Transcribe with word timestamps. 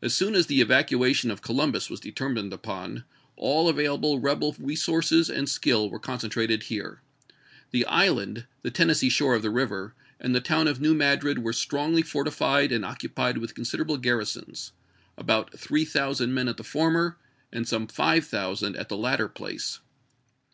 As 0.00 0.14
soon 0.14 0.34
as 0.34 0.46
the 0.46 0.62
evacuation 0.62 1.30
of 1.30 1.42
Co 1.42 1.52
lumbus 1.52 1.90
was 1.90 2.00
determined 2.00 2.50
upon, 2.50 3.04
all 3.36 3.68
available 3.68 4.18
rebel 4.18 4.56
resources 4.58 5.28
and 5.28 5.50
skill 5.50 5.90
were 5.90 5.98
concentrated 5.98 6.62
here. 6.62 7.02
The 7.70 7.84
island, 7.84 8.46
the 8.62 8.70
Tennessee 8.70 9.10
shore 9.10 9.34
of 9.34 9.42
the 9.42 9.50
river, 9.50 9.94
and 10.18 10.34
the 10.34 10.40
town 10.40 10.66
of 10.66 10.80
New 10.80 10.94
Madrid 10.94 11.40
were 11.40 11.52
strongly 11.52 12.00
fortified 12.00 12.72
and 12.72 12.86
occupied 12.86 13.36
with 13.36 13.54
considerable 13.54 13.98
garrisons— 13.98 14.72
about 15.18 15.52
3000 15.58 16.32
men 16.32 16.48
at 16.48 16.56
the 16.56 16.64
former 16.64 17.18
and 17.52 17.68
some 17.68 17.86
5000 17.86 18.74
at 18.76 18.88
the 18.88 18.96
latter 18.96 19.28
place. 19.28 19.80